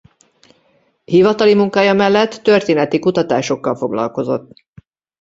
Hivatali 1.03 1.53
munkája 1.53 1.93
mellett 1.93 2.31
történeti 2.33 2.99
kutatásokkal 2.99 3.75
foglalkozott. 3.75 4.51